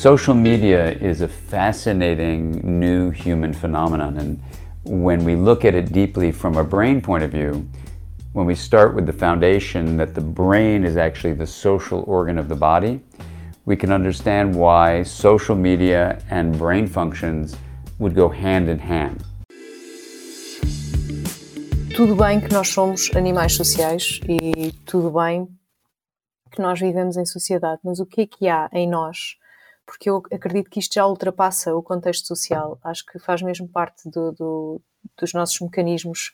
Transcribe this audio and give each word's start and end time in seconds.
Social 0.00 0.32
media 0.32 0.92
is 0.92 1.20
a 1.20 1.28
fascinating 1.28 2.62
new 2.80 3.10
human 3.10 3.52
phenomenon, 3.52 4.16
and 4.16 4.40
when 4.82 5.26
we 5.26 5.36
look 5.36 5.66
at 5.66 5.74
it 5.74 5.92
deeply 5.92 6.32
from 6.32 6.56
a 6.56 6.64
brain 6.64 7.02
point 7.02 7.22
of 7.22 7.30
view, 7.30 7.68
when 8.32 8.46
we 8.46 8.54
start 8.54 8.94
with 8.94 9.04
the 9.04 9.12
foundation 9.12 9.98
that 9.98 10.14
the 10.14 10.22
brain 10.22 10.84
is 10.84 10.96
actually 10.96 11.34
the 11.34 11.46
social 11.46 12.02
organ 12.06 12.38
of 12.38 12.48
the 12.48 12.54
body, 12.54 13.02
we 13.66 13.76
can 13.76 13.92
understand 13.92 14.54
why 14.54 15.02
social 15.02 15.54
media 15.54 16.18
and 16.30 16.56
brain 16.56 16.86
functions 16.86 17.54
would 17.98 18.14
go 18.14 18.30
hand 18.30 18.70
in 18.70 18.78
hand. 18.78 19.22
Tudo 21.94 22.16
bem 22.16 22.40
que 22.40 22.50
nós 22.54 22.68
somos 22.68 23.10
animais 23.14 23.52
sociais 23.52 24.18
e 24.26 24.72
tudo 24.86 25.10
bem 25.10 25.46
que 26.50 26.62
nós 26.62 26.80
vivemos 26.80 27.18
em 27.18 27.26
sociedade, 27.26 27.82
mas 27.84 28.00
o 28.00 28.06
que 28.06 28.22
é 28.22 28.26
que 28.26 28.48
há 28.48 28.70
em 28.72 28.88
nós 28.88 29.38
porque 29.90 30.08
eu 30.08 30.22
acredito 30.32 30.70
que 30.70 30.78
isto 30.78 30.94
já 30.94 31.04
ultrapassa 31.04 31.74
o 31.74 31.82
contexto 31.82 32.28
social. 32.28 32.78
Acho 32.84 33.04
que 33.04 33.18
faz 33.18 33.42
mesmo 33.42 33.68
parte 33.68 34.08
do, 34.08 34.30
do, 34.30 34.80
dos 35.18 35.32
nossos 35.32 35.60
mecanismos 35.60 36.30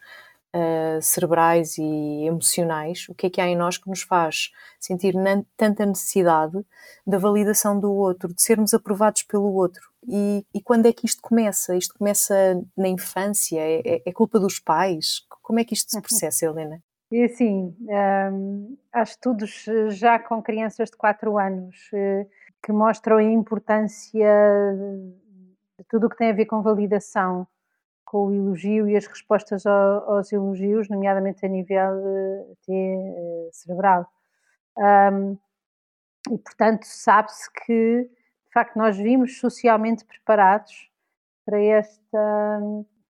uh, 0.55 1.01
cerebrais 1.01 1.79
e 1.79 2.27
emocionais. 2.27 3.06
O 3.09 3.15
que 3.15 3.27
é 3.29 3.30
que 3.30 3.41
há 3.41 3.46
em 3.46 3.56
nós 3.56 3.79
que 3.79 3.88
nos 3.88 4.02
faz 4.02 4.51
sentir 4.79 5.15
tanta 5.56 5.87
necessidade 5.87 6.62
da 7.06 7.16
validação 7.16 7.80
do 7.80 7.91
outro, 7.91 8.34
de 8.34 8.42
sermos 8.42 8.74
aprovados 8.74 9.23
pelo 9.23 9.51
outro? 9.55 9.88
E, 10.07 10.45
e 10.52 10.60
quando 10.60 10.84
é 10.84 10.93
que 10.93 11.07
isto 11.07 11.23
começa? 11.23 11.74
Isto 11.74 11.95
começa 11.98 12.62
na 12.77 12.88
infância? 12.88 13.59
É, 13.59 13.80
é, 13.87 14.02
é 14.04 14.12
culpa 14.12 14.38
dos 14.38 14.59
pais? 14.59 15.23
Como 15.43 15.59
é 15.59 15.65
que 15.65 15.73
isto 15.73 15.91
se 15.91 16.01
processa, 16.02 16.45
Helena? 16.45 16.82
E 17.10 17.23
assim, 17.23 17.77
hum, 18.33 18.77
há 18.92 19.02
estudos 19.02 19.65
já 19.91 20.19
com 20.19 20.42
crianças 20.42 20.90
de 20.90 20.96
4 20.96 21.38
anos 21.38 21.88
eh, 21.93 22.26
que 22.62 22.73
mostram 22.73 23.18
a 23.18 23.23
importância 23.23 24.29
de 25.79 25.84
tudo 25.88 26.07
o 26.07 26.10
que 26.10 26.16
tem 26.16 26.30
a 26.30 26.34
ver 26.34 26.46
com 26.46 26.62
validação, 26.62 27.46
com 28.04 28.27
o 28.27 28.34
elogio 28.34 28.88
e 28.88 28.96
as 28.96 29.07
respostas 29.07 29.65
aos 29.66 30.32
elogios, 30.32 30.88
nomeadamente 30.88 31.46
a 31.46 31.49
nível 31.49 31.77
até 32.52 32.73
eh, 32.73 33.49
cerebral. 33.52 34.07
Um, 34.77 35.38
e, 36.32 36.38
portanto, 36.38 36.84
sabe-se 36.84 37.49
que, 37.52 38.02
de 38.02 38.52
facto, 38.52 38.77
nós 38.77 38.96
vimos 38.96 39.38
socialmente 39.38 40.04
preparados 40.04 40.90
para 41.45 41.60
esta 41.60 42.60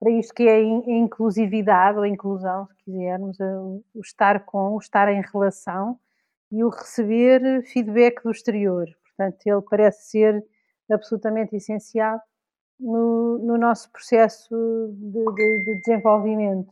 para 0.06 0.14
isto 0.14 0.36
que 0.36 0.44
é 0.44 0.58
a 0.58 0.62
inclusividade 0.62 1.98
ou 1.98 2.04
a 2.04 2.08
inclusão, 2.08 2.68
se 2.68 2.76
quisermos, 2.84 3.40
o 3.40 4.02
estar 4.02 4.46
com, 4.46 4.76
o 4.76 4.78
estar 4.78 5.12
em 5.12 5.20
relação 5.34 6.00
e 6.52 6.64
o 6.64 6.70
receber 6.70 7.64
feedback 7.64 8.22
do 8.22 8.30
exterior. 8.30 8.86
Portanto, 9.04 9.40
ele 9.48 9.62
parece 9.68 10.12
ser 10.12 10.46
absolutamente 10.92 11.56
essencial 11.56 12.22
no, 12.80 13.40
no 13.40 13.58
nosso 13.58 13.92
processo 13.92 14.56
de, 14.94 15.26
de, 15.26 15.66
de, 15.66 15.82
desenvolvimento. 15.84 16.72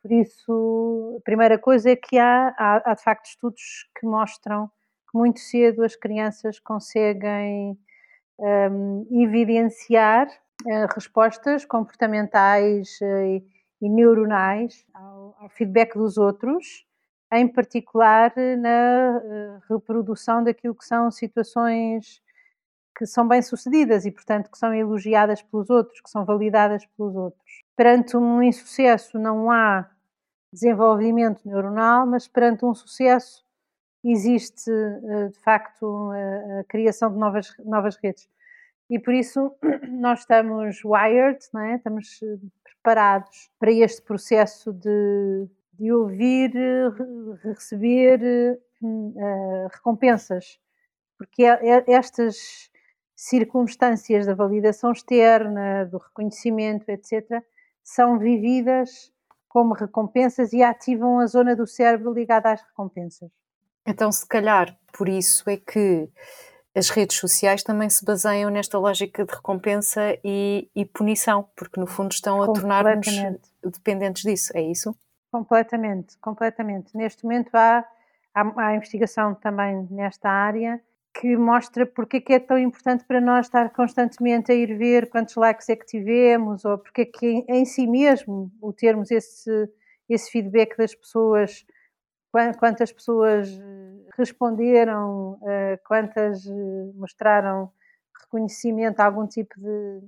Por 0.00 0.12
isso, 0.12 1.18
a 1.18 1.22
primeira 1.22 1.58
coisa 1.58 1.90
é 1.90 1.96
que 1.96 2.16
há, 2.16 2.54
há, 2.56 2.92
há, 2.92 2.94
de 2.94 3.02
facto 3.02 3.26
estudos 3.26 3.90
que 4.00 4.06
mostram 4.06 4.68
que 5.10 5.18
muito 5.18 5.38
cedo 5.38 5.84
as 5.84 5.96
crianças 5.96 6.58
conseguem 6.58 7.78
um, 8.38 9.06
evidenciar 9.10 10.28
uh, 10.28 10.49
respostas 10.94 11.64
comportamentais 11.64 12.98
uh, 13.00 13.42
e, 13.80 13.88
neuronais 13.88 14.84
ao, 14.94 15.48
feedback 15.50 15.94
dos 15.94 16.18
outros 16.18 16.84
em 17.32 17.46
particular 17.48 18.32
eh, 18.36 18.56
na 18.56 18.68
eh, 18.68 19.58
reprodução 19.68 20.42
daquilo 20.42 20.74
que 20.74 20.84
são 20.84 21.10
situações 21.10 22.20
que 22.96 23.06
são 23.06 23.26
bem-sucedidas 23.26 24.04
e, 24.04 24.10
portanto, 24.10 24.50
que 24.50 24.58
são 24.58 24.74
elogiadas 24.74 25.40
pelos 25.42 25.70
outros, 25.70 26.00
que 26.00 26.10
são 26.10 26.24
validadas 26.24 26.84
pelos 26.96 27.14
outros. 27.14 27.62
Perante 27.76 28.16
um 28.16 28.42
insucesso 28.42 29.18
não 29.18 29.50
há 29.50 29.88
desenvolvimento 30.52 31.40
neuronal, 31.46 32.06
mas 32.06 32.26
perante 32.26 32.64
um 32.64 32.74
sucesso 32.74 33.44
existe, 34.04 34.70
eh, 34.70 35.28
de 35.28 35.38
facto, 35.40 36.10
a, 36.12 36.64
criação 36.64 37.12
de 37.12 37.18
novas, 37.18 37.54
novas 37.64 37.96
redes. 37.96 38.28
E 38.90 38.98
por 38.98 39.14
isso 39.14 39.54
nós 39.88 40.20
estamos 40.20 40.84
wired, 40.84 41.38
não 41.54 41.62
é? 41.62 41.76
estamos 41.76 42.20
preparados 42.64 43.50
para 43.58 43.70
este 43.70 44.02
processo 44.02 44.72
de 44.72 45.48
de 45.80 45.90
ouvir, 45.90 46.52
receber 47.42 48.20
uh, 48.82 49.68
recompensas, 49.72 50.60
porque 51.16 51.42
é, 51.42 51.68
é, 51.78 51.84
estas 51.86 52.70
circunstâncias 53.16 54.26
da 54.26 54.34
validação 54.34 54.92
externa, 54.92 55.86
do 55.86 55.96
reconhecimento, 55.96 56.86
etc., 56.90 57.42
são 57.82 58.18
vividas 58.18 59.10
como 59.48 59.72
recompensas 59.72 60.52
e 60.52 60.62
ativam 60.62 61.18
a 61.18 61.26
zona 61.26 61.56
do 61.56 61.66
cérebro 61.66 62.12
ligada 62.12 62.52
às 62.52 62.60
recompensas. 62.60 63.30
Então, 63.86 64.12
se 64.12 64.28
calhar, 64.28 64.78
por 64.92 65.08
isso 65.08 65.48
é 65.48 65.56
que 65.56 66.10
as 66.74 66.88
redes 66.88 67.16
sociais 67.16 67.62
também 67.62 67.90
se 67.90 68.04
baseiam 68.04 68.50
nesta 68.50 68.78
lógica 68.78 69.24
de 69.24 69.34
recompensa 69.34 70.16
e, 70.24 70.70
e 70.74 70.84
punição, 70.84 71.48
porque 71.56 71.80
no 71.80 71.86
fundo 71.86 72.12
estão 72.12 72.42
a 72.42 72.46
tornar-nos 72.46 73.06
dependentes 73.64 74.22
disso, 74.22 74.52
é 74.54 74.62
isso? 74.62 74.96
Completamente, 75.32 76.16
completamente. 76.18 76.96
Neste 76.96 77.24
momento 77.24 77.54
há, 77.54 77.84
há, 78.34 78.66
há 78.66 78.76
investigação 78.76 79.34
também 79.34 79.86
nesta 79.90 80.28
área 80.28 80.80
que 81.12 81.36
mostra 81.36 81.84
porque 81.84 82.18
é 82.18 82.20
que 82.20 82.32
é 82.34 82.38
tão 82.38 82.56
importante 82.56 83.04
para 83.04 83.20
nós 83.20 83.46
estar 83.46 83.70
constantemente 83.70 84.52
a 84.52 84.54
ir 84.54 84.76
ver 84.78 85.10
quantos 85.10 85.34
likes 85.34 85.68
é 85.68 85.74
que 85.74 85.84
tivemos 85.84 86.64
ou 86.64 86.78
porque 86.78 87.02
é 87.02 87.04
que 87.04 87.44
em 87.48 87.64
si 87.64 87.86
mesmo 87.86 88.50
o 88.60 88.72
termos 88.72 89.10
esse, 89.10 89.68
esse 90.08 90.30
feedback 90.30 90.76
das 90.76 90.94
pessoas, 90.94 91.66
quantas 92.58 92.92
pessoas 92.92 93.48
responderam, 94.20 95.38
eh, 95.42 95.78
quantas 95.86 96.46
eh, 96.46 96.92
mostraram 96.94 97.72
reconhecimento, 98.22 99.00
algum 99.00 99.26
tipo 99.26 99.54
de, 99.58 100.00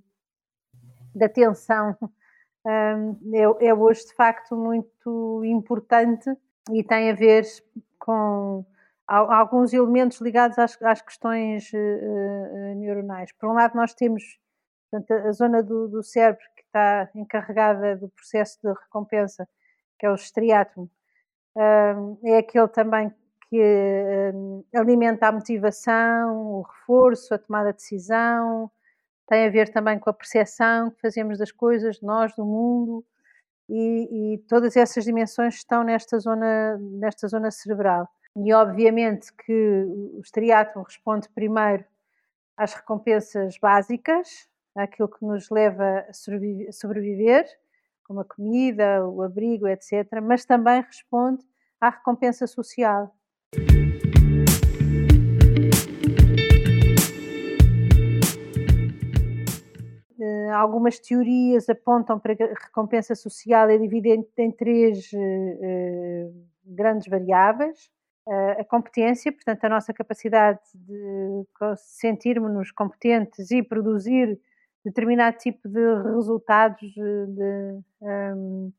de 1.15 1.25
atenção 1.25 1.97
é, 2.67 3.67
é 3.69 3.75
hoje 3.75 4.07
de 4.07 4.15
facto 4.15 4.57
muito 4.57 5.43
importante 5.45 6.31
e 6.71 6.85
tem 6.85 7.11
a 7.11 7.15
ver 7.15 7.45
com 7.99 8.65
alguns 9.07 9.73
elementos 9.73 10.21
ligados 10.21 10.59
às, 10.59 10.81
às 10.83 11.03
questões 11.03 11.71
uh, 11.73 12.75
neuronais. 12.77 13.33
Por 13.33 13.51
um 13.51 13.53
lado, 13.53 13.75
nós 13.75 13.93
temos 13.95 14.39
portanto, 14.91 15.27
a 15.27 15.33
zona 15.33 15.63
do, 15.63 15.89
do, 15.89 16.03
cérebro 16.03 16.45
que 16.57 16.63
está 16.63 17.11
encarregada 17.15 17.97
do 17.97 18.09
processo 18.11 18.59
de 18.63 18.73
recompensa, 18.73 19.47
que 19.99 20.07
é 20.07 20.11
o 20.11 20.15
estriátomo, 20.15 20.91
é 22.25 22.39
aquele 22.39 22.69
também 22.69 23.13
que 23.53 23.61
uh, 24.35 24.65
alimenta 24.75 25.29
a 25.29 25.33
motivação, 25.33 26.59
o 26.59 26.63
reforço, 26.63 27.35
a 27.35 27.39
tomada 27.39 27.71
de 27.71 27.77
decisão, 27.77 28.71
tem 29.29 29.47
a 29.47 29.51
ver 29.51 29.69
também 29.69 29.99
com 29.99 30.09
a 30.09 30.13
percepção 30.15 30.91
que 30.91 30.99
fazemos 31.03 31.37
das 31.37 31.53
coisas, 31.53 32.01
nós, 32.01 32.35
do 32.35 32.47
mundo, 32.47 33.05
e, 33.69 34.35
e, 34.35 34.39
todas 34.49 34.75
essas 34.75 35.05
dimensões 35.05 35.57
estão 35.57 35.85
nesta 35.85 36.19
zona, 36.19 36.79
nesta 36.79 37.29
zona 37.29 37.51
cerebral. 37.51 38.09
E 38.35 38.55
obviamente 38.55 39.31
que 39.35 39.85
o 40.15 40.21
striatum 40.25 40.81
responde 40.81 41.29
primeiro 41.29 41.85
às 42.57 42.73
recompensas 42.73 43.59
básicas, 43.59 44.49
àquilo 44.75 45.09
que 45.11 45.27
nos 45.27 45.51
leva 45.51 46.07
a 46.09 46.13
sobreviver, 46.73 47.45
como 48.03 48.21
a 48.21 48.25
comida, 48.25 49.07
o 49.07 49.21
abrigo, 49.21 49.69
etc., 49.69 50.09
mas 50.23 50.47
também 50.47 50.81
responde 50.81 51.45
à 51.79 51.91
recompensa 51.91 52.47
social. 52.47 53.15
Algumas 60.63 60.99
teorias 60.99 61.69
apontam 61.69 62.19
para 62.19 62.37
que 62.37 62.43
a 62.43 62.55
recompensa 62.55 63.15
social 63.15 63.69
é 63.69 63.79
dividida 63.79 64.25
em 64.39 64.51
três 64.51 65.11
uh, 65.13 66.47
grandes 66.65 67.09
variáveis. 67.09 67.91
Uh, 68.27 68.61
a 68.61 68.65
competência, 68.65 69.33
portanto, 69.33 69.65
a 69.65 69.69
nossa 69.69 69.93
capacidade 69.93 70.61
de 70.75 71.45
sentirmos-nos 71.77 72.71
competentes 72.71 73.51
e 73.51 73.63
produzir 73.63 74.41
determinado 74.85 75.37
tipo 75.39 75.69
de 75.69 76.03
resultados, 76.15 76.81
de, 76.93 77.83
um, 78.01 78.73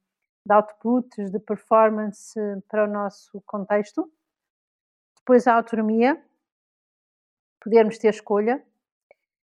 de 0.46 0.54
outputs, 0.54 1.30
de 1.30 1.40
performance 1.40 2.40
para 2.70 2.86
o 2.86 2.88
nosso 2.88 3.42
contexto. 3.46 4.10
Depois 5.24 5.48
a 5.48 5.56
autonomia, 5.56 6.22
podermos 7.62 7.98
ter 7.98 8.10
escolha, 8.10 8.62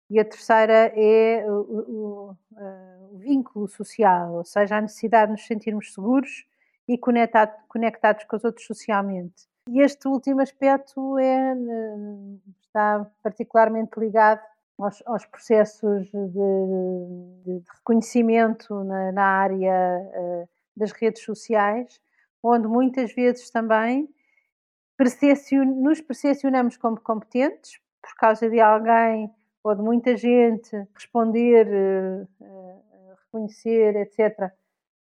e 0.09 0.19
a 0.19 0.25
terceira 0.25 0.91
é 0.94 1.45
o, 1.50 1.62
o, 1.62 2.38
o, 2.51 3.18
vínculo 3.19 3.69
social, 3.69 4.33
ou 4.33 4.44
seja, 4.44 4.75
a 4.75 4.81
necessidade 4.81 5.27
de 5.27 5.31
nos 5.38 5.47
sentirmos 5.47 5.94
seguros 5.94 6.45
e 6.85 6.97
conectado, 6.97 7.56
conectados 7.69 8.25
com 8.25 8.35
os 8.35 8.44
outros 8.44 8.68
socialmente. 8.68 9.47
E 9.69 9.79
este 9.79 10.09
último 10.09 10.41
aspecto 10.41 11.18
é, 11.18 11.56
está 12.62 13.09
particularmente 13.23 13.97
ligado 13.97 14.41
aos, 14.77 15.01
aos 15.06 15.25
processos 15.25 16.12
de, 16.12 16.27
de, 16.27 17.44
de 17.45 17.63
reconhecimento 17.77 18.83
na, 18.83 19.13
na 19.13 19.23
área 19.23 20.12
uh, 20.13 20.50
das 20.75 20.91
redes 20.91 21.23
sociais, 21.23 22.01
onde 22.44 22.68
muitas 22.68 23.13
vezes 23.13 23.50
também 23.50 24.09
nos 25.65 26.01
percepcionamos 26.01 26.77
como 26.77 27.00
competentes 27.00 27.80
por 28.01 28.15
causa 28.15 28.50
de 28.50 28.59
alguém 28.59 29.33
ou 29.63 29.75
de 29.75 29.81
muita 29.81 30.15
gente 30.15 30.75
responder, 30.94 31.68
uh, 31.68 32.27
uh, 32.44 33.15
reconhecer, 33.25 33.95
etc., 33.95 34.51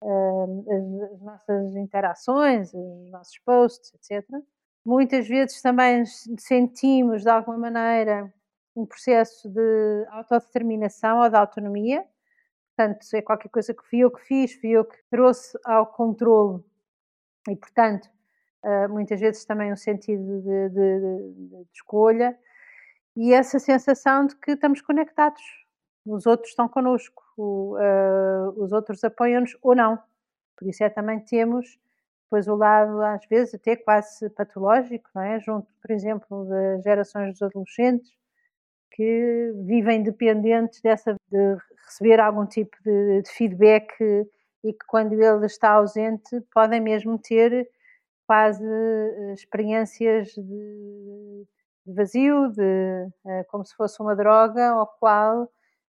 as, 0.01 1.11
as 1.11 1.21
nossas 1.21 1.75
interações, 1.75 2.73
os 2.73 3.11
nossos 3.11 3.37
posts, 3.39 3.93
etc. 3.95 4.25
Muitas 4.85 5.27
vezes 5.27 5.61
também 5.61 6.05
sentimos, 6.37 7.23
de 7.23 7.29
alguma 7.29 7.57
maneira, 7.57 8.33
um 8.75 8.85
processo 8.85 9.49
de 9.49 10.05
autodeterminação 10.09 11.19
ou 11.19 11.29
de 11.29 11.35
autonomia. 11.35 12.05
Portanto, 12.75 13.05
é 13.13 13.21
qualquer 13.21 13.49
coisa 13.49 13.73
que 13.73 13.83
fui 13.83 13.99
eu 13.99 14.11
que 14.11 14.21
fiz, 14.21 14.53
fui 14.53 14.69
eu 14.69 14.85
que 14.85 14.97
trouxe 15.09 15.57
ao 15.65 15.85
controle. 15.85 16.63
E, 17.49 17.55
portanto, 17.55 18.09
muitas 18.89 19.19
vezes 19.19 19.45
também 19.45 19.71
um 19.71 19.77
sentido 19.77 20.41
de, 20.41 20.69
de, 20.69 20.99
de, 21.33 21.67
escolha 21.73 22.37
e 23.15 23.33
essa 23.33 23.59
sensação 23.59 24.25
de 24.27 24.35
que 24.35 24.51
estamos 24.51 24.81
conectados. 24.81 25.41
Os 26.05 26.25
outros 26.25 26.49
estão 26.49 26.67
connosco, 26.67 27.23
uh, 27.37 28.49
os 28.57 28.71
outros 28.71 29.03
apoiam-nos 29.03 29.57
ou 29.61 29.75
não. 29.75 29.97
Por 30.57 30.67
isso 30.67 30.83
é 30.83 30.89
também 30.89 31.19
temos 31.19 31.79
depois 32.29 32.47
o 32.47 32.55
lado, 32.55 33.01
às 33.01 33.25
vezes, 33.25 33.55
até 33.55 33.75
quase 33.75 34.29
patológico, 34.29 35.09
não 35.15 35.23
é? 35.23 35.39
Junto, 35.39 35.67
por 35.81 35.89
exemplo, 35.89 36.45
das 36.45 36.83
gerações 36.83 37.31
dos 37.31 37.41
adolescentes, 37.41 38.11
que 38.91 39.51
vivem 39.65 40.03
dependentes 40.03 40.79
dessa, 40.79 41.15
de 41.31 41.57
receber 41.85 42.19
algum 42.19 42.45
tipo 42.45 42.77
de, 42.83 43.23
de 43.23 43.31
feedback 43.31 43.91
e 44.63 44.73
que 44.73 44.85
quando 44.87 45.13
ele 45.13 45.45
está 45.47 45.71
ausente 45.71 46.39
podem 46.53 46.79
mesmo 46.79 47.17
ter 47.17 47.67
quase 48.29 48.63
eh, 48.63 49.33
experiências 49.33 50.27
de, 50.35 51.47
vazio, 51.83 52.51
de, 52.51 53.09
eh, 53.25 53.43
como 53.45 53.65
se 53.65 53.75
fosse 53.75 53.99
uma 53.99 54.15
droga 54.15 54.69
ao 54.69 54.85
qual 54.85 55.45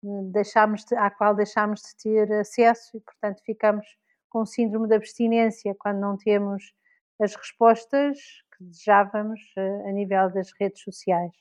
eh, 0.03 0.07
deixamos 0.31 0.85
de, 0.85 0.95
à 0.95 1.09
qual 1.09 1.33
deixamos 1.33 1.81
de 1.81 1.95
ter 1.97 2.31
acesso 2.33 2.95
e, 2.95 2.99
portanto, 2.99 3.41
ficamos 3.43 3.83
com 4.29 4.45
síndrome 4.45 4.87
de 4.87 4.93
abstinência 4.93 5.75
quando 5.79 6.01
não 6.01 6.15
temos 6.17 6.71
as 7.19 7.33
respostas 7.35 8.19
que 8.55 8.63
desejávamos 8.63 9.41
a 9.87 9.91
nível 9.91 10.31
das 10.31 10.51
redes 10.51 10.83
sociais. 10.83 11.33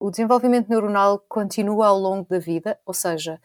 O 0.00 0.10
desenvolvimento 0.10 0.68
neuronal 0.68 1.20
continua 1.28 1.86
ao 1.86 1.96
longo 1.96 2.28
da 2.28 2.40
vida, 2.40 2.76
ou 2.84 2.92
seja, 2.92 3.40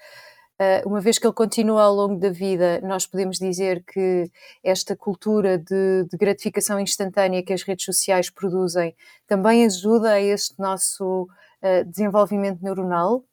uma 0.86 1.00
vez 1.00 1.20
que 1.20 1.28
ele 1.28 1.34
continua 1.34 1.84
ao 1.84 1.94
longo 1.94 2.20
da 2.20 2.30
vida, 2.30 2.82
nós 2.82 3.06
podemos 3.06 3.38
dizer 3.38 3.84
que 3.84 4.32
esta 4.64 4.96
cultura 4.96 5.58
de, 5.58 6.06
de, 6.06 6.18
gratificação 6.18 6.80
instantânea 6.80 7.44
que 7.44 7.54
as 7.54 7.62
redes 7.62 7.86
sociais 7.86 8.30
produzem 8.30 8.96
também 9.28 9.66
ajuda 9.66 10.14
a 10.14 10.22
este 10.22 10.60
nosso 10.60 11.24
uh, 11.62 11.86
desenvolvimento 11.86 12.64
neuronal? 12.64 13.24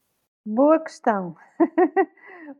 Boa 0.44 0.78
questão. 0.78 1.34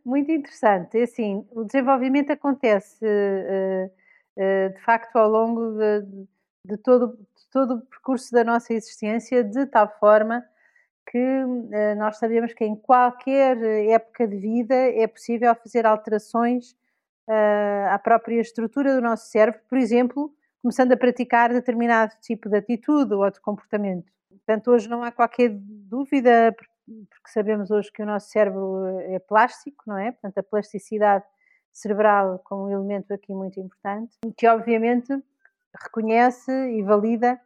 Muito 0.05 0.31
interessante. 0.31 0.99
É 0.99 1.03
assim, 1.03 1.47
o 1.51 1.65
desenvolvimento 1.65 2.31
acontece 2.31 3.05
uh, 3.05 4.71
de 4.73 4.81
facto 4.81 5.17
ao 5.17 5.29
longo 5.29 5.73
de, 5.73 6.27
de, 6.65 6.77
todo, 6.79 7.19
de 7.19 7.47
todo 7.53 7.75
o 7.75 7.81
percurso 7.83 8.33
da 8.33 8.43
nossa 8.43 8.73
existência, 8.73 9.45
de 9.45 9.67
tal 9.67 9.89
forma 10.01 10.43
que 11.11 11.19
uh, 11.19 11.97
nós 11.97 12.19
sabemos 12.19 12.53
que 12.53 12.65
em 12.65 12.75
qualquer 12.75 13.57
época 13.89 14.27
de 14.27 14.37
vida 14.37 14.75
é 14.75 15.07
possível 15.07 15.55
fazer 15.55 15.87
alterações 15.87 16.73
uh, 17.29 17.89
à 17.91 17.99
própria 17.99 18.41
estrutura 18.41 18.95
do 18.95 19.01
nosso 19.01 19.29
cérebro, 19.29 19.61
por 19.69 19.79
exemplo, 19.79 20.35
começando 20.63 20.93
a 20.93 20.97
praticar 20.97 21.53
determinado 21.53 22.15
tipo 22.21 22.49
de 22.49 22.57
atitude 22.57 23.13
ou 23.15 23.31
de 23.31 23.41
comportamento. 23.41 24.11
Portanto, 24.31 24.71
hoje 24.71 24.89
não 24.89 25.03
há 25.03 25.11
qualquer 25.13 25.51
dúvida, 25.53 26.55
porque 26.57 27.31
sabemos 27.31 27.71
hoje 27.71 27.91
que 27.93 28.03
o 28.03 28.07
nosso 28.07 28.29
cérebro 28.29 28.99
é 29.01 29.19
plástico, 29.19 29.85
não 29.87 29.99
é? 29.99 30.13
Portanto, 30.13 30.39
a 30.39 30.43
plasticidade 30.43 31.25
cerebral 31.73 32.39
como 32.45 32.67
um 32.67 32.71
elemento 32.71 33.13
aqui 33.13 33.35
muito 33.35 33.59
importante, 33.59 34.17
que 34.37 34.47
obviamente 34.47 35.13
reconhece 35.83 36.51
e 36.51 36.83
valida 36.83 37.41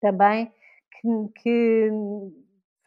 também 0.00 0.52
que, 1.00 1.08
que 1.42 1.90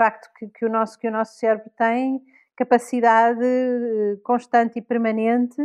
facto 0.04 0.30
que, 0.38 0.48
que, 0.48 0.66
o 0.66 0.70
nosso, 0.70 1.00
que 1.00 1.08
o 1.08 1.12
nosso 1.12 1.38
cérebro 1.38 1.70
tem 1.78 2.22
capacidade 2.58 3.44
eh, 3.44 4.18
constante 4.24 4.78
e 4.78 4.82
permanente, 4.82 5.62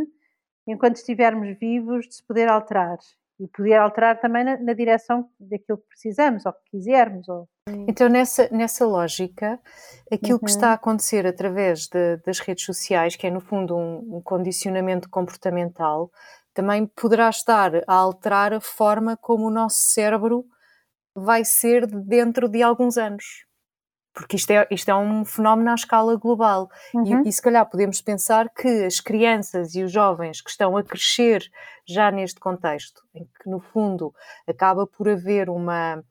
enquanto 0.65 0.95
estivermos 0.95 1.57
vivos, 1.59 2.07
de 2.07 2.15
se 2.15 2.23
poder 2.23 2.47
alterar. 2.47 2.97
E 3.39 3.47
poder 3.47 3.75
alterar 3.75 4.19
também 4.19 4.43
na, 4.43 4.57
na 4.57 4.73
direção 4.73 5.29
daquilo 5.39 5.77
que 5.77 5.87
precisamos 5.87 6.45
ou 6.45 6.53
que 6.53 6.71
quisermos. 6.71 7.27
Ou... 7.29 7.47
Então, 7.87 8.09
nessa, 8.09 8.49
nessa 8.49 8.85
lógica, 8.85 9.59
aquilo 10.11 10.33
uhum. 10.33 10.45
que 10.45 10.49
está 10.49 10.69
a 10.69 10.73
acontecer 10.73 11.25
através 11.25 11.87
de, 11.87 12.17
das 12.25 12.39
redes 12.39 12.65
sociais, 12.65 13.15
que 13.15 13.27
é 13.27 13.31
no 13.31 13.39
fundo 13.39 13.75
um, 13.75 14.17
um 14.17 14.21
condicionamento 14.21 15.09
comportamental, 15.09 16.11
também 16.53 16.85
poderá 16.85 17.29
estar 17.29 17.75
a 17.87 17.93
alterar 17.93 18.53
a 18.53 18.59
forma 18.59 19.15
como 19.15 19.47
o 19.47 19.51
nosso 19.51 19.79
cérebro 19.79 20.45
vai 21.15 21.45
ser 21.45 21.87
dentro 21.87 22.49
de 22.49 22.61
alguns 22.61 22.97
anos 22.97 23.48
porque 24.13 24.35
isto 24.35 24.51
é, 24.51 24.67
isto 24.71 24.89
é 24.89 24.95
um 24.95 25.23
fenómeno 25.23 25.71
à 25.71 25.75
escala 25.75 26.15
global. 26.15 26.69
Uhum. 26.93 27.23
E, 27.25 27.29
e 27.29 27.31
se 27.31 27.41
calhar 27.41 27.69
podemos 27.69 28.01
pensar 28.01 28.49
que 28.49 28.67
as 28.85 28.99
crianças 28.99 29.75
e 29.75 29.83
os 29.83 29.91
jovens 29.91 30.41
que 30.41 30.49
estão 30.49 30.75
a 30.75 30.83
crescer 30.83 31.49
já 31.87 32.11
neste 32.11 32.39
contexto, 32.39 33.01
em 33.13 33.23
que 33.23 33.49
no 33.49 33.59
fundo 33.59 34.13
acaba 34.47 34.85
por 34.85 35.07
haver 35.07 35.49
uma 35.49 36.03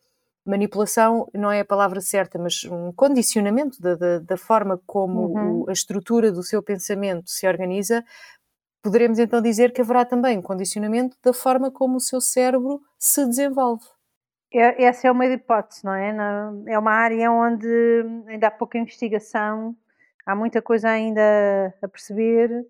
manipulação, 0.45 1.29
não 1.35 1.53
é 1.53 1.61
a 1.61 1.65
palavra 1.65 2.01
certa, 2.01 2.39
mas 2.39 2.65
um 2.65 2.91
condicionamento 2.93 3.81
da, 3.83 3.95
da, 3.95 4.19
da 4.21 4.37
forma 4.37 4.81
como 4.87 5.27
uhum. 5.27 5.61
o, 5.63 5.69
a 5.69 5.73
estrutura 5.73 6.33
do 6.33 6.43
seu 6.43 6.63
pensamento 6.63 7.29
se 7.29 7.47
organiza, 7.47 8.03
poderemos 8.83 9.19
então 9.19 9.43
dizer 9.43 9.73
que 9.73 9.83
haverá 9.83 10.07
também 10.07 10.39
um 10.39 10.43
condicionamento 10.43 11.17
da 11.23 11.35
forma 11.35 11.71
como 11.71 11.97
o 11.97 12.01
seu 12.01 12.21
cérebro 12.21 12.81
se 12.99 13.27
desenvolve. 13.27 13.85
É, 14.53 14.85
essa 14.85 15.09
é 15.09 15.11
uma 15.11 15.27
hipótese, 15.27 15.85
não 15.85 15.95
é? 15.95 16.15
É 16.69 16.79
uma 16.79 16.93
área 16.93 17.31
onde 17.31 17.69
ainda 18.27 18.49
há 18.49 18.51
pouca 18.51 18.79
investigação, 18.79 19.77
há 20.25 20.35
muita 20.35 20.63
coisa 20.63 20.89
ainda 20.89 21.75
a 21.83 21.89
perceber, 21.89 22.67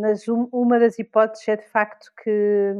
mas 0.00 0.26
uma 0.28 0.78
das 0.78 0.98
hipóteses 0.98 1.48
é 1.48 1.56
de 1.56 1.66
facto 1.68 2.12
que, 2.22 2.74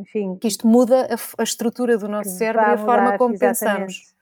enfim... 0.00 0.36
Que 0.36 0.48
isto 0.48 0.66
muda 0.66 1.08
a, 1.38 1.42
estrutura 1.42 1.98
do 1.98 2.08
nosso 2.08 2.30
cérebro 2.30 2.70
e 2.70 2.74
a 2.74 2.78
forma 2.78 3.18
como 3.18 3.34
exatamente, 3.34 3.58
pensamos. 3.58 4.14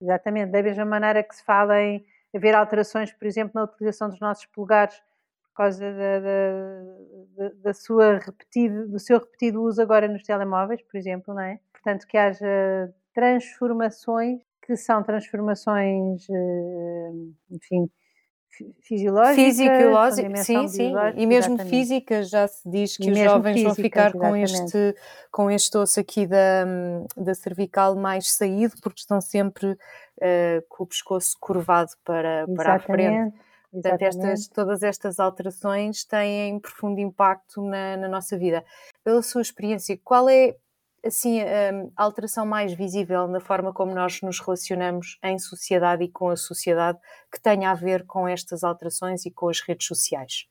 Exatamente, 0.00 0.52
da 0.52 0.62
mesma 0.62 0.84
maneira 0.84 1.24
que 1.24 1.34
se 1.34 1.44
fala 1.44 1.80
em 1.80 2.04
haver 2.34 2.54
alterações, 2.54 3.12
por 3.12 3.26
exemplo, 3.26 3.52
na 3.54 3.64
utilização 3.64 4.08
dos 4.08 4.20
nossos 4.20 4.46
polegares 4.46 5.02
causa 5.58 5.84
da, 5.92 6.20
da, 6.20 7.48
da, 7.62 7.74
sua 7.74 8.18
repetido, 8.18 8.88
do 8.88 8.98
seu 8.98 9.18
repetido 9.18 9.62
uso 9.62 9.82
agora 9.82 10.08
nos 10.08 10.22
telemóveis, 10.22 10.82
por 10.82 10.96
exemplo, 10.96 11.34
não 11.34 11.42
é? 11.42 11.58
Portanto, 11.72 12.06
que 12.06 12.16
haja 12.16 12.92
transformações 13.12 14.40
que 14.68 14.76
são 14.76 15.02
transformações, 15.02 16.28
eh, 16.28 17.12
enfim, 17.50 17.90
fisiológicas, 18.82 19.56
fisiológicas, 19.56 20.40
sim, 20.40 20.68
sim, 20.68 20.92
e 21.16 21.26
mesmo 21.26 21.54
exatamente. 21.54 21.70
físicas, 21.70 22.28
já 22.28 22.46
se 22.46 22.68
diz 22.68 22.96
que 22.98 23.08
e 23.08 23.12
os 23.12 23.18
jovens 23.18 23.54
físicas, 23.54 23.74
vão 23.76 23.84
ficar 23.84 24.12
com 24.12 24.36
este, 24.36 24.94
com 25.30 25.50
este 25.50 25.78
osso 25.78 25.98
aqui 25.98 26.26
da, 26.26 26.66
da 27.16 27.34
cervical 27.34 27.96
mais 27.96 28.30
saído, 28.30 28.74
porque 28.82 29.00
estão 29.00 29.22
sempre 29.22 29.72
uh, 29.72 30.64
com 30.68 30.84
o 30.84 30.86
pescoço 30.86 31.34
curvado 31.40 31.92
para, 32.04 32.46
para 32.54 32.74
a 32.74 32.78
frente. 32.78 33.34
Portanto, 33.70 34.02
estas, 34.02 34.48
todas 34.48 34.82
estas 34.82 35.20
alterações 35.20 36.04
têm 36.04 36.58
profundo 36.58 37.00
impacto 37.00 37.62
na, 37.62 37.96
na, 37.96 38.08
nossa 38.08 38.38
vida. 38.38 38.64
Pela 39.04 39.22
sua 39.22 39.42
experiência, 39.42 39.98
qual 40.02 40.28
é 40.28 40.56
assim 41.04 41.40
a 41.42 42.02
alteração 42.02 42.44
mais 42.44 42.72
visível 42.72 43.28
na 43.28 43.40
forma 43.40 43.72
como 43.72 43.94
nós 43.94 44.20
nos 44.22 44.40
relacionamos 44.40 45.18
em 45.22 45.38
sociedade 45.38 46.04
e 46.04 46.08
com 46.08 46.30
a 46.30 46.36
sociedade 46.36 46.98
que 47.30 47.40
tenha 47.40 47.70
a 47.70 47.74
ver 47.74 48.04
com 48.06 48.26
estas 48.26 48.64
alterações 48.64 49.24
e 49.26 49.30
com 49.30 49.48
as 49.48 49.60
redes 49.60 49.86
sociais? 49.86 50.46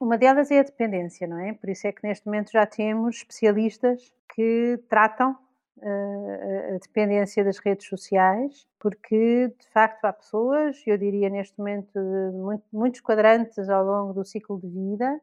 Uma 0.00 0.16
delas 0.16 0.50
é 0.50 0.60
a 0.60 0.62
dependência, 0.62 1.26
não 1.26 1.40
é? 1.40 1.52
Por 1.54 1.70
isso 1.70 1.86
é 1.86 1.92
que 1.92 2.06
neste 2.06 2.26
momento 2.26 2.52
já 2.52 2.64
temos 2.64 3.16
especialistas 3.16 4.12
que 4.34 4.78
tratam 4.88 5.36
a 5.82 6.78
dependência 6.78 7.44
das 7.44 7.58
redes 7.58 7.86
sociais, 7.86 8.66
porque 8.78 9.48
de 9.58 9.68
facto 9.68 10.04
há 10.04 10.12
pessoas, 10.12 10.82
eu 10.86 10.96
diria 10.98 11.28
neste 11.28 11.58
momento 11.58 11.92
de 11.92 12.62
muitos 12.72 13.00
quadrantes 13.00 13.68
ao 13.68 13.84
longo 13.84 14.12
do 14.12 14.24
ciclo 14.24 14.60
de 14.60 14.68
vida, 14.68 15.20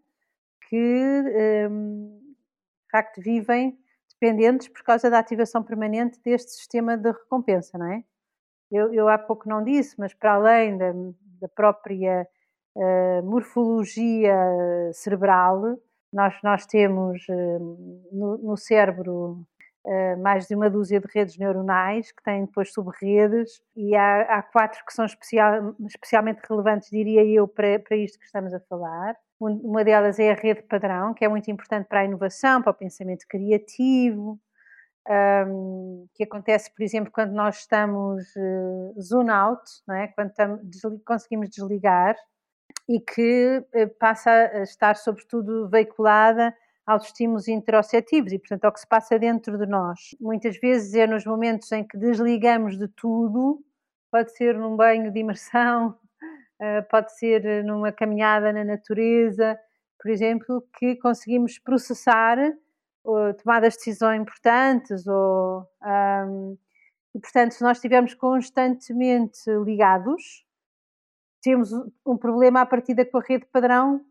que 0.70 1.68
hum, 1.70 2.20
de 2.86 2.92
facto 2.92 3.22
vivem 3.22 3.78
dependentes 4.20 4.68
por 4.68 4.84
causa 4.84 5.10
da 5.10 5.20
ativação 5.20 5.62
permanente 5.62 6.20
deste 6.24 6.52
sistema 6.52 6.98
de 6.98 7.12
recompensa, 7.12 7.78
não 7.78 7.92
é? 7.92 8.04
Eu, 8.72 8.94
eu 8.94 9.08
há 9.08 9.18
pouco 9.18 9.48
não 9.48 9.64
disse, 9.64 9.96
mas 10.00 10.14
para 10.14 10.34
além 10.34 10.78
da, 10.78 10.92
da 11.40 11.48
própria 11.48 12.28
uh, 12.76 13.24
morfologia 13.24 14.36
cerebral, 14.94 15.78
nós, 16.12 16.34
nós 16.44 16.66
temos 16.66 17.28
uh, 17.30 18.08
no, 18.12 18.38
no, 18.38 18.58
cérebro 18.58 19.46
mais 20.22 20.48
de 20.48 20.56
uma 20.56 20.70
dúzia 20.70 21.00
de 21.00 21.08
redes 21.14 21.38
neuronais 21.38 22.12
que 22.12 22.24
têm 22.24 22.46
depois 22.46 22.74
subredes 22.74 23.62
e 23.76 23.96
há, 23.96 24.22
há 24.22 24.42
quatro 24.42 24.84
que 24.86 24.94
são 24.94 25.06
especial, 25.06 25.76
especialmente 25.88 26.42
relevantes, 26.50 26.90
diria 26.90 27.24
eu, 27.24 27.48
para, 27.48 27.80
para 27.80 27.96
isto 27.96 28.18
que 28.18 28.26
estamos 28.26 28.54
a 28.54 28.60
falar. 28.62 29.16
Uma 29.40 29.84
delas 29.84 30.18
é 30.18 30.32
a 30.32 30.36
rede 30.36 30.64
padrão, 30.64 31.14
que 31.14 31.24
é 31.24 31.28
muito 31.28 31.52
importante 31.52 31.88
para 31.88 32.00
a 32.00 32.06
inovação, 32.06 32.62
para 32.62 32.72
o 32.72 32.76
pensamento 32.76 33.26
criativo, 33.28 34.40
um, 35.08 36.08
que 36.16 36.24
acontece, 36.24 36.74
por 36.74 36.84
exemplo, 36.84 37.12
quando 37.12 37.32
nós 37.32 37.60
estamos 37.60 38.24
uh, 38.36 39.02
zone 39.02 39.30
out, 39.30 39.62
é? 39.92 40.08
quando 40.08 40.32
desli 40.64 41.00
conseguimos 41.06 41.50
desligar 41.50 42.16
e 42.90 43.00
que 43.00 43.64
uh, 43.76 43.90
passa 44.00 44.32
a 44.32 44.64
estar, 44.64 44.96
sobretudo, 44.96 45.70
veiculada 45.70 46.56
aos 46.86 47.06
estímulos 47.06 47.48
interoceptivos 47.48 48.32
e, 48.32 48.40
portanto, 48.40 48.66
ao 48.66 48.72
que 48.72 48.80
se 48.80 48.88
passa 48.88 49.18
dentro 49.18 49.58
de 49.58 49.66
nós. 49.66 50.16
Muitas 50.20 50.58
vezes 50.60 50.94
é 50.94 51.08
nos 51.08 51.26
momentos 51.26 51.72
em 51.72 51.84
que 51.84 51.98
desligamos 51.98 52.78
de 52.78 52.88
tudo, 52.88 53.64
pode 54.12 54.36
ser 54.36 54.58
num 54.58 54.76
banho 54.76 55.12
de 55.12 55.20
imersão, 55.20 55.90
uh, 55.90 56.86
pode 56.90 57.18
ser 57.18 57.64
numa 57.64 57.92
caminhada 57.92 58.54
na 58.54 58.64
natureza, 58.64 59.58
por 60.00 60.12
exemplo, 60.12 60.64
que 60.78 60.96
conseguimos 60.98 61.58
processar 61.58 62.38
tomadas 63.44 63.74
de 63.74 63.80
decisão 63.80 64.14
importantes 64.16 65.06
ou 65.08 65.68
um, 65.84 66.58
e 67.14 67.20
portanto 67.20 67.54
se 67.54 67.64
nós 67.64 67.78
estivermos 67.78 68.14
constantemente 68.16 69.40
ligados 69.64 70.44
temos 71.42 71.70
um 72.06 72.18
problema 72.18 72.62
a 72.62 72.66
partir 72.66 72.96
da 72.96 73.06
rede 73.28 73.46
padrão 73.52 74.04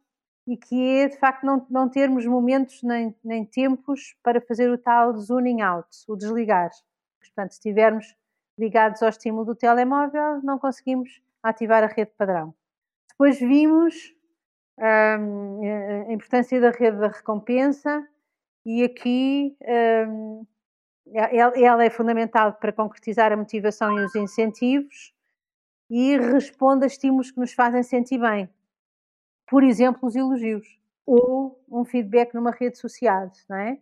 e 0.47 0.57
que 0.57 0.99
é 0.99 1.09
de 1.09 1.19
facto 1.19 1.45
não, 1.45 1.67
não 1.71 1.89
termos 1.89 2.27
momentos 2.27 2.83
nem, 2.83 3.15
nem 3.25 3.45
tempos 3.45 4.15
para 4.23 4.41
fazer 4.41 4.71
o 4.71 4.79
tal 4.79 5.17
zooming 5.17 5.63
out, 5.63 5.89
o 6.07 6.17
desligar. 6.17 6.71
Portanto, 7.19 7.53
se 7.53 7.59
estivermos 7.59 8.15
ligados 8.59 9.03
ao 9.03 9.09
estímulo 9.09 9.45
do 9.45 9.55
telemóvel, 9.55 10.41
não 10.43 10.59
conseguimos 10.59 11.21
ativar 11.43 11.83
a 11.83 11.87
rede 11.87 12.13
padrão. 12.17 12.55
Depois 13.11 13.39
vimos 13.39 14.15
um, 14.79 15.61
a 16.09 16.13
importância 16.13 16.61
da 16.61 16.71
rede 16.71 16.99
da 16.99 17.09
recompensa, 17.09 18.07
e 18.67 18.83
aqui 18.83 19.57
um, 20.11 20.47
ela 21.13 21.85
é 21.85 21.91
fundamental 21.91 22.55
para 22.55 22.73
concretizar 22.73 23.33
a 23.33 23.37
motivação 23.37 23.99
e 23.99 24.05
os 24.05 24.15
incentivos 24.15 25.15
e 25.91 26.17
responde 26.17 26.85
a 26.85 26.87
estímulos 26.87 27.31
que 27.31 27.39
nos 27.39 27.53
fazem 27.53 27.83
sentir 27.83 28.19
bem. 28.19 28.49
Por 29.47 29.63
exemplo, 29.63 30.09
os 30.09 30.17
elogios 30.17 30.67
ou 31.07 31.63
um 31.71 31.85
feedback 31.85 32.35
numa 32.35 32.51
rede 32.51 32.79
social, 32.79 33.31
não 33.49 33.57
é? 33.57 33.79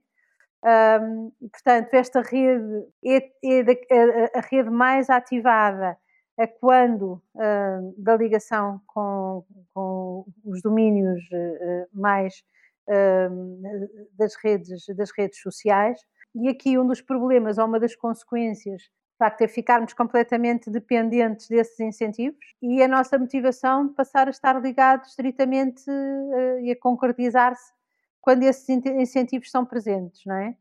Um, 0.64 1.32
portanto, 1.50 1.92
esta 1.94 2.20
rede 2.20 2.86
é, 3.04 3.16
é 3.44 3.60
a, 3.90 4.38
a, 4.38 4.40
rede 4.40 4.70
mais 4.70 5.10
ativada 5.10 5.96
a 6.38 6.46
quando 6.46 7.20
uh, 7.34 7.94
da 7.98 8.16
ligação 8.16 8.80
com, 8.86 9.44
com 9.74 10.24
os 10.44 10.62
domínios 10.62 11.20
uh, 11.32 11.88
mais 11.92 12.44
das, 14.18 14.34
redes, 14.34 14.84
das 14.96 15.10
redes 15.16 15.40
sociais. 15.40 16.00
E 16.34 16.48
aqui 16.48 16.76
um 16.76 16.86
dos 16.86 17.00
problemas 17.00 17.56
ou 17.56 17.64
uma 17.64 17.78
das 17.78 17.94
consequências 17.94 18.90
facto 19.18 19.42
é 19.42 19.48
ficarmos 19.48 19.92
completamente 19.92 20.70
dependentes 20.70 21.48
desses 21.48 21.78
incentivos 21.80 22.44
e 22.60 22.82
a 22.82 22.88
nossa 22.88 23.18
motivação 23.18 23.88
passar 23.92 24.26
a 24.26 24.30
estar 24.30 24.60
ligado 24.60 25.04
estritamente 25.04 25.88
uh, 25.88 26.60
e 26.60 26.72
a 26.72 26.76
concretizar-se 26.76 27.72
quando 28.20 28.44
esses 28.44 28.68
incentivos 28.68 29.48
estão 29.48 29.64
presentes, 29.64 30.24
não 30.24 30.36
é? 30.36 30.54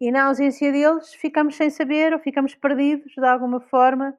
E 0.00 0.10
na 0.10 0.24
ausência 0.24 0.72
deles 0.72 1.14
ficamos 1.14 1.56
sem 1.56 1.70
saber 1.70 2.12
ou 2.12 2.18
ficamos 2.18 2.54
perdidos 2.54 3.12
de 3.14 3.24
alguma 3.24 3.60
forma, 3.60 4.16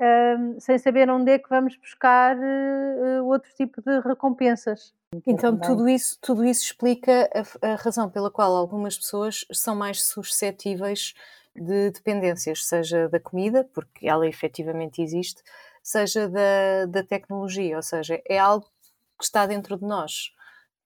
uh, 0.00 0.60
sem 0.60 0.78
saber 0.78 1.10
onde 1.10 1.32
é 1.32 1.38
que 1.38 1.48
vamos 1.48 1.76
buscar 1.76 2.36
uh, 2.36 3.24
outro 3.24 3.50
tipo 3.54 3.82
de 3.82 4.00
recompensas. 4.00 4.94
Então 5.26 5.58
tudo 5.58 5.88
isso, 5.88 6.18
tudo 6.20 6.44
isso 6.44 6.64
explica 6.64 7.30
a, 7.34 7.72
a, 7.72 7.74
razão 7.76 8.10
pela 8.10 8.30
qual 8.30 8.54
algumas 8.54 8.96
pessoas 8.98 9.44
são 9.52 9.74
mais 9.74 10.02
suscetíveis 10.02 11.14
de 11.60 11.90
dependências, 11.90 12.66
seja 12.66 13.08
da 13.08 13.20
comida, 13.20 13.64
porque 13.74 14.08
ela 14.08 14.26
efetivamente 14.26 15.02
existe, 15.02 15.42
seja 15.82 16.28
da, 16.28 16.86
da 16.86 17.02
tecnologia, 17.02 17.76
ou 17.76 17.82
seja, 17.82 18.20
é 18.28 18.38
algo 18.38 18.66
que 19.18 19.24
está 19.24 19.46
dentro 19.46 19.76
de 19.76 19.84
nós. 19.84 20.30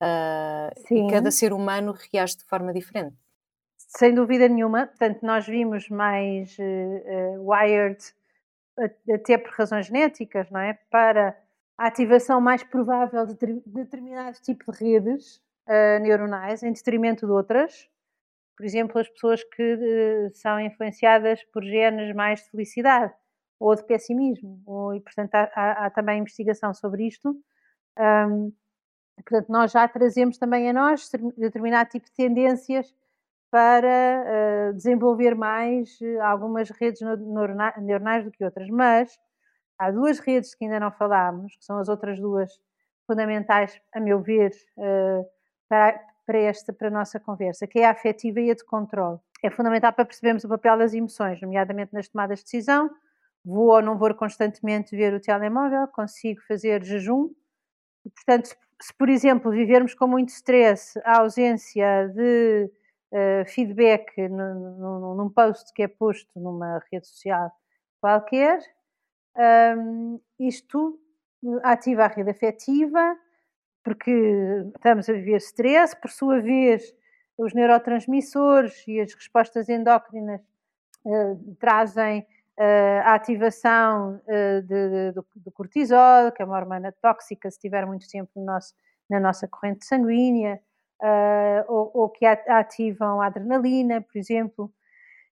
Uh, 0.02 1.10
cada 1.10 1.30
ser 1.30 1.52
humano 1.52 1.94
reage 2.12 2.38
de 2.38 2.44
forma 2.44 2.72
diferente. 2.72 3.16
Sem 3.76 4.14
dúvida 4.14 4.48
nenhuma, 4.48 4.86
portanto, 4.86 5.20
nós 5.22 5.46
vimos 5.46 5.88
mais 5.88 6.56
uh, 6.58 6.62
uh, 6.62 7.50
wired, 7.50 8.02
até 9.12 9.36
por 9.36 9.52
razões 9.52 9.86
genéticas, 9.86 10.50
não 10.50 10.60
é? 10.60 10.78
Para 10.90 11.36
a 11.76 11.86
ativação 11.86 12.40
mais 12.40 12.62
provável 12.62 13.26
de 13.26 13.34
determinado 13.66 14.38
tipo 14.40 14.72
de 14.72 14.78
redes 14.78 15.36
uh, 15.68 16.00
neuronais 16.00 16.62
em 16.62 16.72
detrimento 16.72 17.26
de 17.26 17.32
outras. 17.32 17.88
Por 18.56 18.64
exemplo, 18.64 19.00
as 19.00 19.08
pessoas 19.08 19.42
que 19.44 19.74
uh, 19.74 20.30
são 20.34 20.60
influenciadas 20.60 21.42
por 21.52 21.62
genes 21.62 22.14
mais 22.14 22.40
de 22.42 22.50
felicidade 22.50 23.12
ou 23.58 23.74
de 23.74 23.84
pessimismo. 23.84 24.62
Ou, 24.66 24.94
e, 24.94 25.00
portanto, 25.00 25.34
há, 25.34 25.86
há, 25.86 25.90
também 25.90 26.20
investigação 26.20 26.74
sobre 26.74 27.06
isto. 27.06 27.36
Um, 27.98 28.52
portanto, 29.16 29.48
nós 29.48 29.72
já 29.72 29.86
trazemos 29.88 30.38
também 30.38 30.68
a 30.68 30.72
nós 30.72 31.10
determinado 31.36 31.90
tipo 31.90 32.06
de 32.06 32.14
tendências 32.14 32.94
para 33.50 34.70
uh, 34.70 34.74
desenvolver 34.74 35.34
mais 35.34 35.98
algumas 36.22 36.70
redes 36.70 37.00
neuronais 37.78 38.24
do 38.24 38.30
que 38.30 38.44
outras, 38.44 38.68
mas 38.70 39.18
Há 39.82 39.90
duas 39.90 40.20
redes 40.20 40.54
que 40.54 40.64
ainda 40.64 40.78
não 40.78 40.92
falámos, 40.92 41.56
que 41.56 41.64
são 41.64 41.76
as 41.76 41.88
outras 41.88 42.20
duas 42.20 42.52
fundamentais, 43.04 43.80
a 43.92 43.98
meu 43.98 44.20
ver, 44.22 44.52
eh, 44.78 45.22
para, 45.68 46.00
para 46.26 46.38
esta, 46.38 46.72
para 46.72 46.88
a 46.88 46.90
nossa 46.90 47.18
conversa, 47.18 47.66
que 47.66 47.80
é 47.80 47.86
a 47.86 47.90
afetiva 47.90 48.40
e 48.40 48.50
a 48.50 48.54
de 48.54 48.64
controle. 48.64 49.18
É 49.42 49.50
fundamental 49.50 49.92
para 49.92 50.04
percebermos 50.04 50.44
o 50.44 50.48
papel 50.48 50.78
das 50.78 50.94
emoções, 50.94 51.40
nomeadamente 51.40 51.92
nas 51.92 52.08
tomadas 52.08 52.38
de 52.38 52.44
decisão. 52.44 52.90
Vou 53.44 53.70
ou 53.70 53.82
não 53.82 53.98
vou 53.98 54.14
constantemente 54.14 54.96
ver 54.96 55.12
o 55.14 55.20
telemóvel, 55.20 55.88
consigo 55.88 56.40
fazer 56.46 56.84
jejum. 56.84 57.30
E, 58.04 58.10
portanto, 58.10 58.56
se, 58.80 58.94
por 58.94 59.08
exemplo, 59.08 59.50
vivermos 59.50 59.94
com 59.94 60.06
muito 60.06 60.28
stress, 60.28 60.98
a 61.04 61.20
ausência 61.20 62.08
de 62.08 62.70
uh, 63.12 63.44
feedback 63.46 64.28
no, 64.28 65.16
num 65.16 65.28
post 65.28 65.72
que 65.72 65.82
é 65.82 65.88
posto 65.88 66.38
numa 66.38 66.80
rede 66.92 67.06
social 67.06 67.50
qualquer, 68.00 68.58
um, 69.76 70.20
isto 70.38 70.98
ativa 71.62 72.04
a 72.04 72.08
rede 72.08 72.30
afetiva, 72.30 73.16
porque 73.82 74.10
estamos 74.74 75.08
a 75.08 75.12
viver 75.12 75.36
stress, 75.38 75.96
por 76.00 76.10
sua 76.10 76.40
vez, 76.40 76.94
os 77.36 77.52
neurotransmissores 77.52 78.86
e 78.86 79.00
as 79.00 79.12
respostas 79.14 79.68
endócrinas 79.68 80.40
uh, 81.04 81.56
trazem 81.58 82.20
uh, 82.20 83.02
a 83.04 83.14
ativação 83.14 84.20
uh, 84.26 84.62
de, 84.62 84.88
de, 84.88 85.12
do, 85.12 85.26
do, 85.36 85.52
cortisol, 85.52 86.30
que 86.32 86.42
é 86.42 86.44
uma 86.44 86.56
hormona 86.56 86.92
tóxica 87.00 87.50
se 87.50 87.56
estiver 87.56 87.86
muito 87.86 88.08
tempo 88.08 88.30
no 88.36 88.44
nosso, 88.44 88.74
na 89.10 89.18
nossa 89.18 89.48
corrente 89.48 89.84
sanguínea, 89.84 90.60
ou, 91.66 91.90
ou, 91.92 92.08
que 92.08 92.24
ativam 92.24 93.20
a 93.20 93.26
adrenalina, 93.26 94.00
por 94.00 94.16
exemplo 94.16 94.72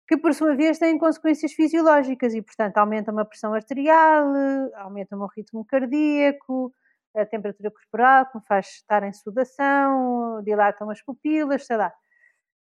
que 0.08 0.16
por 0.16 0.34
sua 0.34 0.56
vez 0.56 0.76
têm 0.76 0.98
consequências 0.98 1.52
fisiológicas 1.52 2.34
e, 2.34 2.42
portanto, 2.42 2.78
aumentam 2.78 3.16
a 3.16 3.24
pressão 3.24 3.54
arterial, 3.54 4.26
aumentam 4.74 5.20
o 5.20 5.28
ritmo 5.28 5.64
cardíaco, 5.64 6.74
a 7.16 7.26
temperatura 7.26 7.70
corporal, 7.70 8.26
que 8.30 8.38
me 8.38 8.44
faz 8.46 8.66
estar 8.66 9.02
em 9.02 9.12
sudação, 9.12 10.42
dilatam 10.44 10.90
as 10.90 11.02
pupilas, 11.02 11.66
sei 11.66 11.76
lá. 11.76 11.92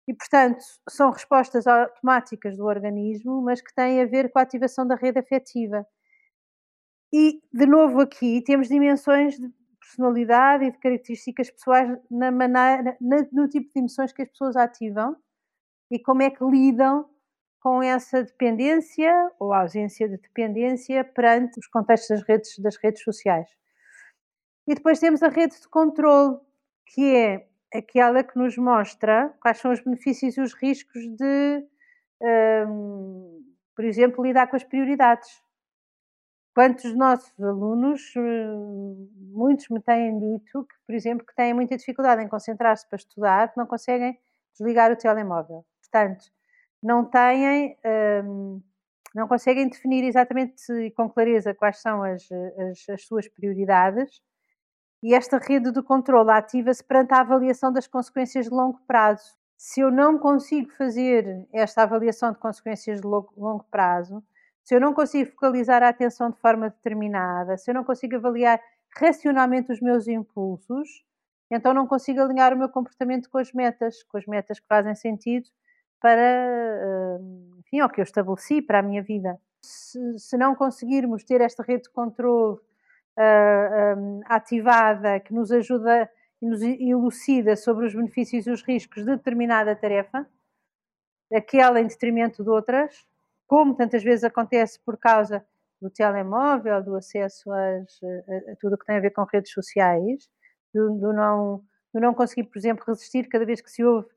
E, 0.07 0.13
portanto, 0.13 0.63
são 0.89 1.11
respostas 1.11 1.67
automáticas 1.67 2.57
do 2.57 2.65
organismo, 2.65 3.41
mas 3.41 3.61
que 3.61 3.73
têm 3.75 4.01
a 4.01 4.05
ver 4.05 4.31
com 4.31 4.39
a 4.39 4.41
ativação 4.41 4.87
da 4.87 4.95
rede 4.95 5.19
afetiva. 5.19 5.85
E, 7.13 7.39
de 7.53 7.65
novo, 7.65 8.01
aqui 8.01 8.43
temos 8.43 8.67
dimensões 8.67 9.35
de 9.37 9.51
personalidade 9.79 10.65
e 10.65 10.71
de 10.71 10.77
características 10.79 11.51
pessoais 11.51 11.97
na 12.09 12.31
maneira, 12.31 12.97
no 13.31 13.47
tipo 13.47 13.71
de 13.73 13.79
emoções 13.79 14.11
que 14.11 14.21
as 14.21 14.29
pessoas 14.29 14.55
ativam 14.55 15.15
e 15.91 15.99
como 15.99 16.21
é 16.21 16.29
que 16.29 16.43
lidam 16.43 17.07
com 17.61 17.83
essa 17.83 18.23
dependência 18.23 19.13
ou 19.39 19.53
ausência 19.53 20.07
de 20.07 20.17
dependência 20.17 21.03
perante 21.03 21.59
os 21.59 21.67
contextos 21.67 22.17
das 22.17 22.27
redes, 22.27 22.59
das 22.59 22.77
redes 22.77 23.03
sociais. 23.03 23.49
E 24.69 24.75
depois 24.75 24.99
temos 24.99 25.23
a 25.23 25.29
rede 25.29 25.59
de 25.59 25.67
controle, 25.67 26.37
que 26.85 27.15
é 27.15 27.47
aquela 27.73 28.23
que 28.23 28.37
nos 28.37 28.55
mostra 28.55 29.33
quais 29.41 29.57
são 29.57 29.71
os 29.71 29.83
benefícios 29.83 30.37
e 30.37 30.41
os 30.41 30.53
riscos 30.53 31.01
de, 31.17 31.65
um, 32.67 33.43
por 33.75 33.83
exemplo, 33.83 34.23
lidar 34.23 34.45
com 34.45 34.55
as 34.55 34.63
prioridades. 34.63 35.41
Quantos 36.53 36.95
nossos 36.95 37.33
alunos, 37.41 38.13
hum, 38.15 39.09
muitos 39.33 39.67
me 39.69 39.81
têm 39.81 40.19
dito 40.19 40.63
que, 40.63 40.75
por 40.85 40.93
exemplo, 40.93 41.25
que 41.25 41.33
têm 41.33 41.51
muita 41.51 41.75
dificuldade 41.75 42.21
em 42.21 42.27
concentrar-se 42.27 42.87
para 42.87 42.97
estudar, 42.97 43.51
que 43.51 43.57
não 43.57 43.65
conseguem 43.65 44.19
desligar 44.55 44.91
o 44.91 44.95
telemóvel. 44.95 45.65
Portanto, 45.81 46.25
não 46.83 47.05
têm, 47.05 47.75
um, 48.23 48.61
não 49.15 49.27
conseguem 49.27 49.67
definir 49.67 50.03
exatamente 50.03 50.71
e 50.73 50.91
com 50.91 51.09
clareza 51.09 51.55
quais 51.55 51.81
são 51.81 52.03
as, 52.03 52.21
as, 52.31 52.87
as 52.87 53.03
suas 53.03 53.27
prioridades 53.27 54.21
e 55.01 55.13
esta 55.13 55.37
rede 55.37 55.71
de 55.71 55.81
controle 55.81 56.31
ativa-se 56.31 56.83
perante 56.83 57.13
a 57.13 57.21
avaliação 57.21 57.71
das 57.71 57.87
consequências 57.87 58.45
de 58.45 58.51
longo 58.51 58.79
prazo. 58.87 59.37
Se 59.57 59.81
eu 59.81 59.91
não 59.91 60.17
consigo 60.17 60.71
fazer 60.71 61.47
esta 61.53 61.83
avaliação 61.83 62.31
de 62.31 62.37
consequências 62.37 63.01
de 63.01 63.07
longo 63.07 63.65
prazo, 63.71 64.23
se 64.63 64.75
eu 64.75 64.79
não 64.79 64.93
consigo 64.93 65.31
focalizar 65.31 65.81
a 65.83 65.89
atenção 65.89 66.29
de 66.29 66.37
forma 66.37 66.69
determinada, 66.69 67.57
se 67.57 67.71
eu 67.71 67.75
não 67.75 67.83
consigo 67.83 68.15
avaliar 68.15 68.61
racionalmente 68.97 69.71
os 69.71 69.81
meus 69.81 70.07
impulsos, 70.07 71.03
então 71.51 71.73
não 71.73 71.87
consigo 71.87 72.21
alinhar 72.21 72.53
o 72.53 72.57
meu 72.57 72.69
comportamento 72.69 73.29
com 73.29 73.37
as 73.37 73.51
metas, 73.51 74.03
com 74.03 74.17
as 74.17 74.25
metas 74.25 74.59
que 74.59 74.67
fazem 74.67 74.93
sentido 74.95 75.49
para, 75.99 76.21
eh, 76.21 77.19
enfim, 77.59 77.79
ao 77.79 77.89
que 77.89 77.99
eu 77.99 78.03
estabeleci 78.03 78.61
para 78.61 78.79
a 78.79 78.83
minha 78.83 79.01
vida. 79.01 79.39
Se, 79.61 80.17
se 80.17 80.37
não 80.37 80.55
conseguirmos 80.55 81.23
ter 81.23 81.41
esta 81.41 81.63
rede 81.63 81.83
de 81.83 81.89
controle 81.89 82.59
um, 83.19 84.21
ativada 84.25 85.19
que 85.19 85.33
nos 85.33 85.51
ajuda 85.51 86.09
e 86.41 86.45
nos 86.45 86.61
elucida 86.61 87.55
sobre 87.55 87.85
os 87.85 87.93
benefícios 87.93 88.47
e 88.47 88.51
os 88.51 88.61
riscos 88.61 89.03
de 89.03 89.15
determinada 89.15 89.75
tarefa, 89.75 90.25
aquela 91.33 91.81
em 91.81 91.87
detrimento 91.87 92.43
de 92.43 92.49
outras, 92.49 93.05
como 93.45 93.75
tantas 93.75 94.03
vezes 94.03 94.23
acontece 94.23 94.79
por 94.79 94.97
causa 94.97 95.45
do 95.81 95.89
telemóvel, 95.89 96.83
do 96.83 96.95
acesso 96.95 97.51
às, 97.51 97.99
a, 98.03 98.51
a 98.51 98.55
tudo 98.59 98.75
o 98.75 98.77
que 98.77 98.85
tem 98.85 98.97
a 98.97 99.01
ver 99.01 99.11
com 99.11 99.23
redes 99.23 99.51
sociais, 99.51 100.29
do, 100.73 100.97
do, 100.97 101.13
não, 101.13 101.63
do 101.93 101.99
não 101.99 102.13
conseguir, 102.13 102.43
por 102.43 102.57
exemplo, 102.57 102.85
resistir 102.87 103.27
cada 103.27 103.45
vez 103.45 103.61
que 103.61 103.71
se 103.71 103.83
ouve 103.83 104.07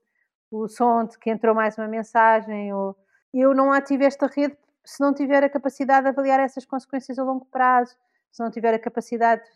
o 0.50 0.68
som 0.68 1.04
de 1.04 1.18
que 1.18 1.30
entrou 1.30 1.54
mais 1.54 1.76
uma 1.78 1.88
mensagem, 1.88 2.73
ou 2.73 2.97
eu 3.32 3.54
não 3.54 3.73
ativo 3.73 4.04
esta 4.04 4.26
rede 4.26 4.56
se 4.85 5.00
não 5.00 5.14
tiver 5.14 5.42
a 5.42 5.49
capacidade 5.49 6.02
de 6.02 6.09
avaliar 6.09 6.40
essas 6.40 6.66
consequências 6.66 7.18
a 7.18 7.25
longo 7.25 7.47
prazo, 7.47 7.97
se 8.33 8.43
não 8.43 8.51
tiver 8.51 8.75
a 8.75 8.79
capacidade 8.79 9.45
de 9.45 9.51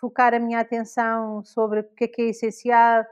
focar 0.00 0.32
a 0.32 0.38
minha 0.38 0.60
atenção 0.60 1.44
sobre 1.44 1.80
o 1.80 1.84
que 1.84 2.04
é 2.04 2.08
que 2.08 2.22
é 2.22 2.24
essencial 2.26 3.04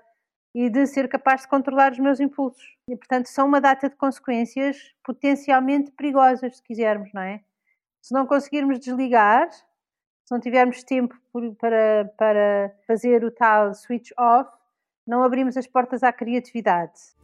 e 0.55 0.71
de 0.71 0.87
ser 0.87 1.09
capaz 1.09 1.43
de 1.43 1.49
controlar 1.49 1.93
os 1.93 1.99
meus 1.99 2.21
impulsos. 2.21 2.77
E, 2.89 2.97
portanto, 2.97 3.27
são 3.27 3.47
uma 3.47 3.61
data 3.61 3.89
de 3.89 3.97
consequências 3.97 4.95
potencialmente 5.05 5.91
perigosas, 5.91 6.57
se 6.57 6.63
quisermos, 6.63 7.13
não 7.13 7.23
é? 7.23 7.43
Se 8.01 8.15
não 8.15 8.27
conseguirmos 8.27 8.79
desligar, 8.79 9.51
se 9.51 10.33
não 10.33 10.41
tivermos 10.41 10.83
tempo 10.83 11.15
para, 11.59 12.11
para 12.17 12.75
fazer 12.87 13.25
o 13.25 13.31
tal 13.31 13.75
switch 13.75 14.11
off, 14.19 14.51
não 15.07 15.23
abrimos 15.23 15.57
as 15.57 15.67
portas 15.67 16.03
à 16.03 16.13
criatividade. 16.13 17.18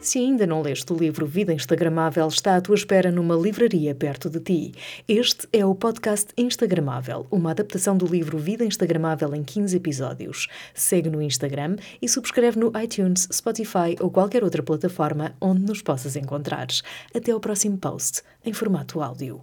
Se 0.00 0.18
ainda 0.18 0.46
não 0.46 0.62
leste 0.62 0.90
o 0.94 0.96
livro 0.96 1.26
Vida 1.26 1.52
Instagramável, 1.52 2.26
está 2.26 2.56
à 2.56 2.60
tua 2.60 2.74
espera 2.74 3.12
numa 3.12 3.34
livraria 3.34 3.94
perto 3.94 4.30
de 4.30 4.40
ti. 4.40 4.72
Este 5.06 5.46
é 5.52 5.64
o 5.64 5.74
podcast 5.74 6.32
Instagramável, 6.38 7.26
uma 7.30 7.50
adaptação 7.50 7.94
do 7.98 8.06
livro 8.06 8.38
Vida 8.38 8.64
Instagramável 8.64 9.34
em 9.34 9.44
15 9.44 9.76
episódios. 9.76 10.48
Segue 10.72 11.10
no 11.10 11.20
Instagram 11.20 11.76
e 12.00 12.08
subscreve 12.08 12.58
no 12.58 12.72
iTunes, 12.82 13.28
Spotify 13.30 13.94
ou 14.00 14.10
qualquer 14.10 14.42
outra 14.42 14.62
plataforma 14.62 15.34
onde 15.38 15.66
nos 15.66 15.82
possas 15.82 16.16
encontrar. 16.16 16.68
Até 17.14 17.32
ao 17.32 17.40
próximo 17.40 17.76
post, 17.76 18.22
em 18.42 18.54
formato 18.54 19.02
áudio. 19.02 19.42